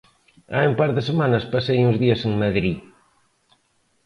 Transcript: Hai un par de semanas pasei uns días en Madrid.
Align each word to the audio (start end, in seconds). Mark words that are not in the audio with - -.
Hai 0.55 0.65
un 0.71 0.75
par 0.79 0.89
de 0.97 1.01
semanas 1.09 1.45
pasei 1.53 1.79
uns 1.87 1.97
días 2.03 2.21
en 2.27 2.33
Madrid. 2.43 2.77